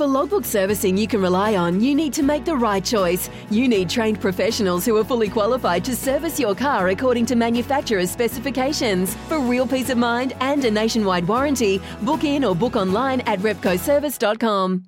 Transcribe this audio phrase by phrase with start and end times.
[0.00, 3.28] For logbook servicing you can rely on, you need to make the right choice.
[3.50, 8.10] You need trained professionals who are fully qualified to service your car according to manufacturer's
[8.10, 9.14] specifications.
[9.28, 13.40] For real peace of mind and a nationwide warranty, book in or book online at
[13.40, 14.84] repcoservice.com.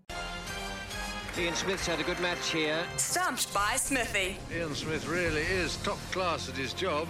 [1.39, 2.83] Ian Smith's had a good match here.
[2.97, 4.39] Stumped by Smithy.
[4.55, 7.07] Ian Smith really is top class at his job.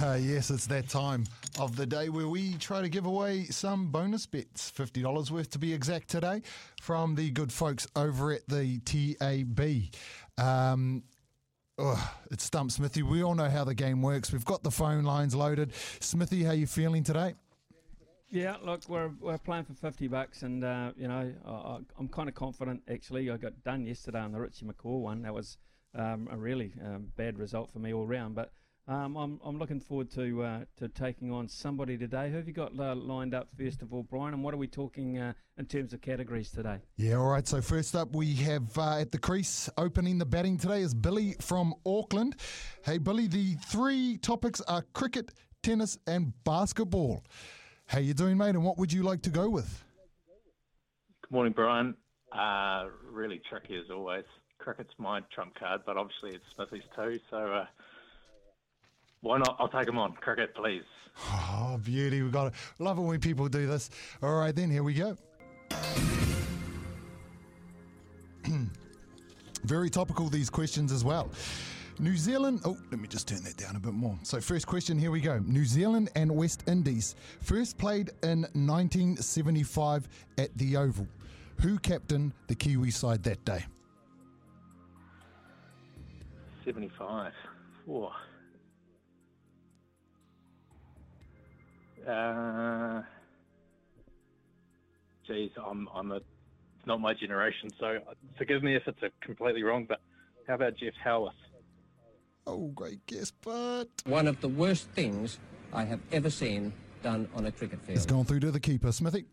[0.20, 1.24] yes, it's that time
[1.58, 5.58] of the day where we try to give away some bonus bets, $50 worth to
[5.58, 6.42] be exact today,
[6.80, 9.90] from the good folks over at the TAB.
[10.38, 11.04] Um,
[11.78, 13.02] oh, it's Stump Smithy.
[13.02, 14.32] We all know how the game works.
[14.32, 15.72] We've got the phone lines loaded.
[16.00, 17.34] Smithy, how you feeling today?
[18.30, 22.28] Yeah, look, we're, we're playing for 50 bucks, and, uh, you know, I, am kind
[22.28, 23.30] of confident, actually.
[23.30, 25.22] I got done yesterday on the Richie McCaw one.
[25.22, 25.56] That was
[25.94, 28.50] um, a really um, bad result for me all round, but
[28.86, 32.30] um, I'm, I'm looking forward to uh, to taking on somebody today.
[32.30, 34.34] Who have you got uh, lined up first of all, Brian?
[34.34, 36.78] And what are we talking uh, in terms of categories today?
[36.96, 37.46] Yeah, all right.
[37.46, 41.34] So first up, we have uh, at the crease opening the batting today is Billy
[41.40, 42.36] from Auckland.
[42.84, 45.32] Hey, Billy, the three topics are cricket,
[45.62, 47.24] tennis, and basketball.
[47.86, 48.50] How you doing, mate?
[48.50, 49.82] And what would you like to go with?
[51.22, 51.94] Good morning, Brian.
[52.32, 54.24] Uh, really tricky as always.
[54.58, 57.18] Cricket's my trump card, but obviously it's Smithy's too.
[57.30, 57.66] So uh,
[59.24, 59.56] why not?
[59.58, 60.12] I'll take them on.
[60.12, 60.84] Cricket, please.
[61.32, 62.20] Oh, beauty.
[62.22, 62.52] We've got it.
[62.78, 63.88] Love it when people do this.
[64.22, 65.16] All right, then, here we go.
[69.64, 71.30] Very topical, these questions as well.
[71.98, 72.60] New Zealand.
[72.66, 74.18] Oh, let me just turn that down a bit more.
[74.24, 75.38] So, first question, here we go.
[75.38, 81.08] New Zealand and West Indies first played in 1975 at the Oval.
[81.62, 83.64] Who captained the Kiwi side that day?
[86.66, 87.32] 75.
[87.86, 88.10] Whoa.
[92.06, 93.02] Uh,
[95.26, 97.98] geez, I'm I'm a it's not my generation, so
[98.36, 99.86] forgive me if it's a completely wrong.
[99.88, 100.00] But
[100.46, 101.34] how about Geoff Howarth?
[102.46, 105.38] Oh, great guess, but one of the worst things
[105.72, 107.96] I have ever seen done on a cricket field.
[107.96, 109.24] It's gone through to the keeper, Smithy.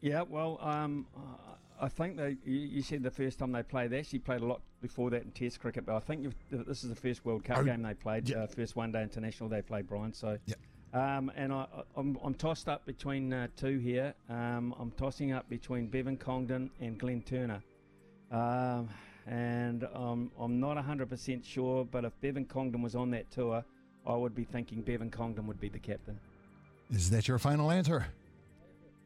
[0.00, 1.06] Yeah, well, um,
[1.80, 2.36] I think they.
[2.44, 5.32] You, said the first time they played, they actually played a lot before that in
[5.32, 8.28] Test cricket, but I think this is the first World Cup oh, game they played,
[8.28, 8.38] yeah.
[8.38, 10.12] uh, first one day international they played, Brian.
[10.12, 10.38] So.
[10.46, 10.54] Yeah.
[10.92, 14.14] Um, and I, am I'm, I'm tossed up between uh, two here.
[14.28, 17.62] Um, I'm tossing up between Bevan Congdon and Glenn Turner.
[18.30, 18.88] Um,
[19.26, 23.64] and I'm not 100% sure, but if Bevan Congdon was on that tour,
[24.06, 26.18] I would be thinking Bevan Congdon would be the captain.
[26.90, 28.06] Is that your final answer?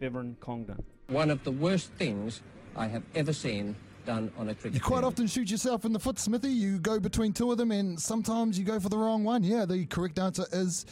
[0.00, 0.82] Bevan Congdon.
[1.08, 2.40] One of the worst things
[2.74, 3.76] I have ever seen
[4.06, 5.12] done on a cricket You quite field.
[5.12, 6.48] often shoot yourself in the foot, Smithy.
[6.48, 9.44] You go between two of them, and sometimes you go for the wrong one.
[9.44, 10.86] Yeah, the correct answer is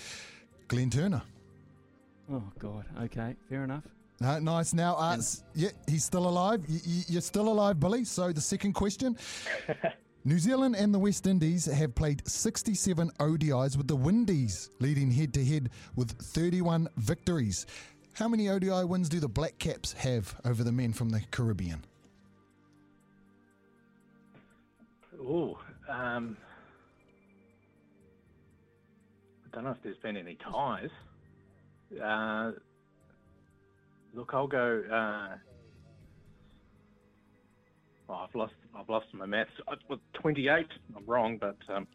[0.68, 1.22] Glenn Turner.
[2.32, 2.84] Oh God.
[3.02, 3.84] Okay, fair enough.
[4.22, 4.72] Uh, nice.
[4.72, 5.20] Now, uh,
[5.54, 6.64] yeah, he's still alive.
[6.68, 8.04] You, are still alive, Billy.
[8.04, 9.16] So the second question.
[10.26, 15.34] New Zealand and the West Indies have played 67 ODIs with the Windies leading head
[15.34, 17.66] to head with 31 victories.
[18.14, 21.84] How many ODI wins do the Black Caps have over the men from the Caribbean?
[25.20, 25.58] Oh,
[25.88, 26.38] um,
[29.54, 30.90] don't know if there's been any ties.
[32.02, 32.52] Uh,
[34.12, 34.82] look, I'll go.
[34.90, 35.36] Uh,
[38.08, 38.54] oh, I've lost.
[38.76, 39.50] I've lost my maths.
[39.88, 40.66] With 28,
[40.96, 41.86] I'm wrong, but um,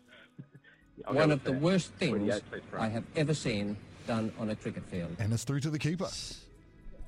[1.08, 2.42] one of the worst things
[2.78, 3.76] I have ever seen
[4.08, 5.18] done on a cricket field.
[5.20, 6.08] And it's through to the keeper.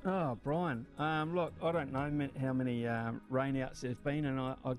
[0.06, 0.85] Oh, Brian.
[0.97, 4.73] Um, look, I don't know how many um, rainouts there's been, and I, I,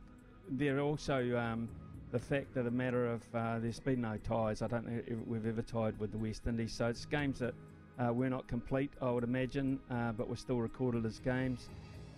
[0.50, 1.68] there also um,
[2.12, 4.60] the fact of the matter of uh, there's been no ties.
[4.60, 6.72] I don't know if we've ever tied with the West Indies.
[6.72, 7.54] So it's games that
[7.98, 11.70] uh, we're not complete, I would imagine, uh, but we're still recorded as games.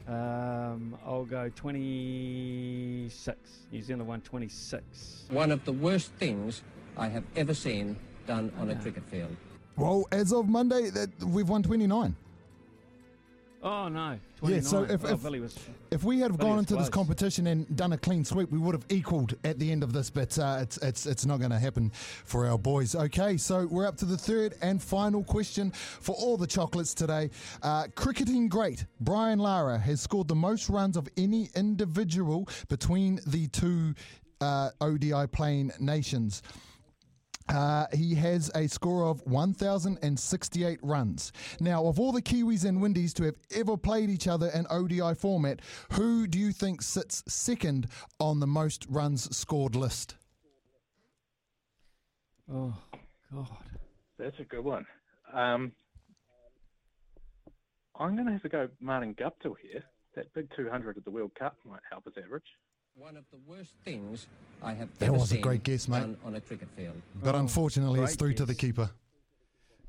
[0.09, 3.39] Um, I'll go 26.
[3.71, 5.27] New Zealand won 26.
[5.31, 6.63] One of the worst things
[6.97, 7.97] I have ever seen
[8.27, 9.35] done on a cricket field.
[9.77, 12.17] Well, as of Monday, that we've won 29.
[13.65, 14.19] Oh no!
[14.41, 14.55] 29.
[14.55, 15.59] Yeah, so if, if, was,
[15.91, 16.85] if we had Billy gone into close.
[16.85, 19.95] this competition and done a clean sweep, we would have equalled at the end of
[19.95, 20.11] this.
[20.11, 21.91] But uh, it's it's it's not going to happen
[22.27, 22.95] for our boys.
[22.95, 27.31] Okay, so we're up to the third and final question for all the chocolates today.
[27.63, 33.49] Uh, cricketing great Brian Lara has scored the most runs of any individual between the
[33.49, 33.95] two
[34.43, 36.43] uh, ODI playing nations.
[37.49, 41.33] Uh, he has a score of 1,068 runs.
[41.61, 45.15] Now, of all the Kiwis and Windies to have ever played each other in ODI
[45.15, 45.61] format,
[45.93, 47.87] who do you think sits second
[48.19, 50.17] on the most runs scored list?
[52.53, 52.75] Oh,
[53.33, 53.49] God.
[54.19, 54.87] That's a good one.
[55.33, 55.73] Um,
[57.99, 59.83] I'm going to have to go Martin Guptill here.
[60.15, 62.45] That big 200 at the World Cup might help his average.
[62.97, 64.27] One of the worst things
[64.63, 66.17] I have That ever was a seen great guess, mate.
[66.25, 66.95] on a cricket field.
[67.23, 68.91] But unfortunately, it's great through to the keeper.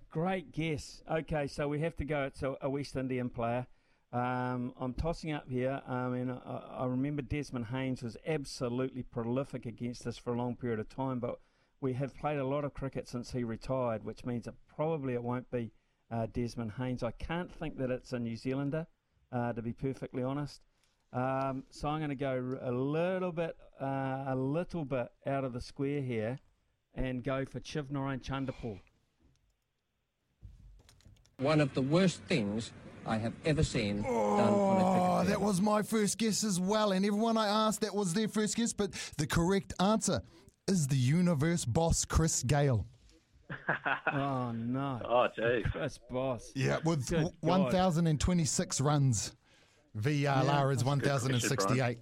[0.10, 1.04] Great guess.
[1.10, 2.24] Okay, so we have to go.
[2.24, 3.68] It's a, a West Indian player.
[4.12, 5.81] Um, I'm tossing up here.
[5.88, 10.56] I mean, I, I remember Desmond Haynes was absolutely prolific against us for a long
[10.56, 11.40] period of time, but
[11.81, 15.22] we have played a lot of cricket since he retired, which means that probably it
[15.22, 15.72] won't be
[16.10, 17.04] uh, Desmond Haynes.
[17.04, 18.88] I can't think that it's a New Zealander,
[19.31, 20.62] uh, to be perfectly honest.
[21.15, 25.53] Um, so I'm going to go a little bit, uh, a little bit out of
[25.53, 26.39] the square here,
[26.94, 28.79] and go for Shivnarine Chanderpaul.
[31.39, 32.71] One of the worst things
[33.06, 35.27] I have ever seen done on a Oh, cricket field.
[35.27, 36.91] that was my first guess as well.
[36.91, 38.73] And everyone I asked, that was their first guess.
[38.73, 40.21] But the correct answer
[40.68, 42.85] is the universe boss, Chris Gayle.
[44.11, 45.01] Oh no!
[45.03, 45.65] Oh, geez.
[45.71, 46.51] Chris Boss.
[46.56, 49.33] Yeah, with w- 1,026 runs.
[49.97, 51.97] VRR is good 1,068.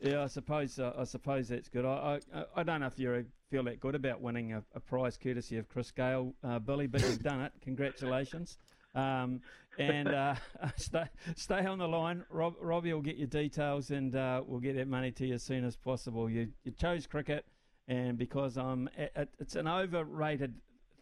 [0.00, 0.78] Yeah, I suppose.
[0.78, 1.84] Uh, I suppose that's good.
[1.84, 5.16] I, I, I don't know if you feel that good about winning a, a prize
[5.16, 7.52] courtesy of Chris Gayle, uh, Billy, but you've done it.
[7.62, 8.58] Congratulations.
[8.94, 9.40] Um,
[9.78, 10.34] and uh,
[10.76, 11.04] stay
[11.36, 12.24] stay on the line.
[12.30, 15.42] Rob, Robbie will get your details, and uh, we'll get that money to you as
[15.42, 16.28] soon as possible.
[16.28, 17.46] You you chose cricket,
[17.88, 20.54] and because I'm, it, it's an overrated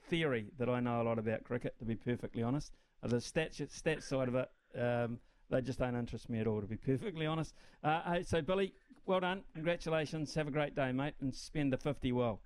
[0.08, 1.75] theory that I know a lot about cricket.
[1.79, 4.50] To be perfectly honest, uh, the stats stats side of it.
[4.79, 5.19] Um,
[5.50, 7.55] they just don't interest me at all, to be perfectly honest.
[7.82, 8.73] Uh, hey, so, Billy,
[9.06, 9.43] well done.
[9.55, 10.35] Congratulations.
[10.35, 12.41] Have a great day, mate, and spend the 50 well.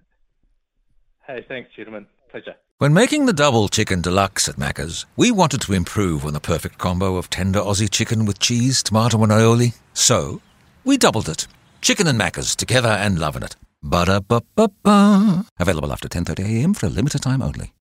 [1.27, 2.06] Hey, thanks, gentlemen.
[2.31, 2.55] Pleasure.
[2.79, 6.79] When making the double chicken deluxe at Macca's, we wanted to improve on the perfect
[6.79, 9.75] combo of tender Aussie chicken with cheese, tomato, and aioli.
[9.93, 10.41] So,
[10.85, 11.47] we doubled it.
[11.81, 13.56] Chicken and Macca's together and loving it.
[13.83, 15.45] Ba-da-ba-ba-ba.
[15.61, 17.73] Available after 10.30am for a limited time only.